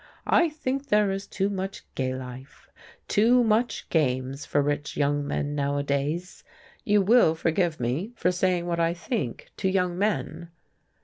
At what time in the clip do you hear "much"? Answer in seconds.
1.47-1.83, 3.43-3.87